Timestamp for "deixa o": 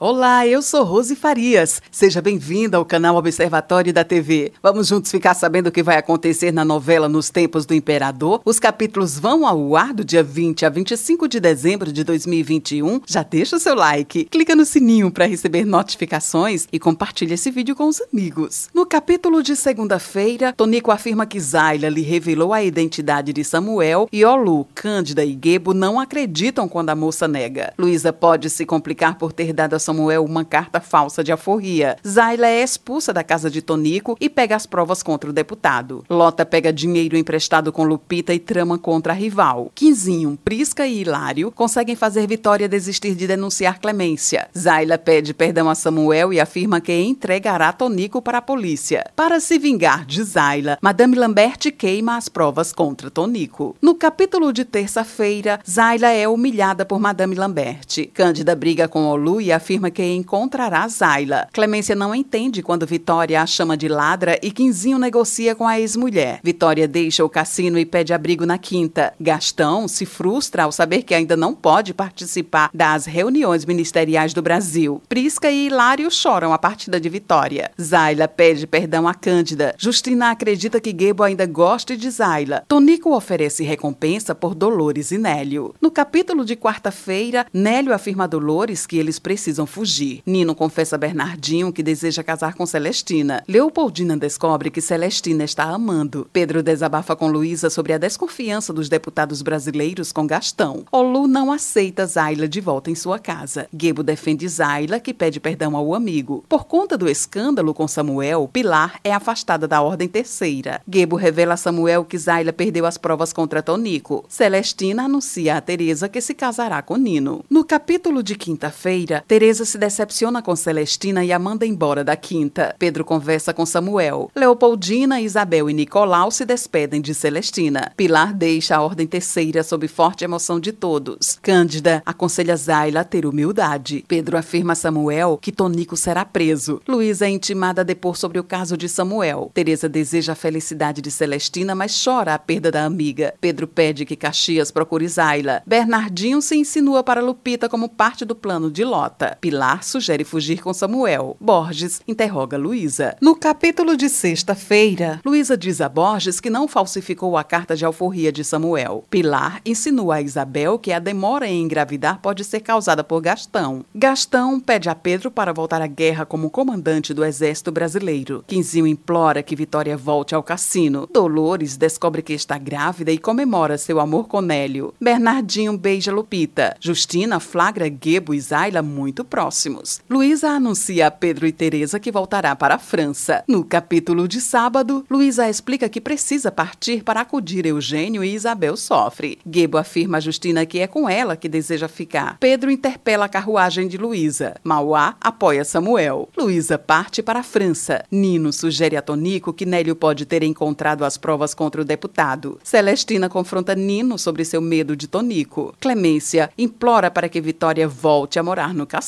13.24-13.58, 66.88-67.28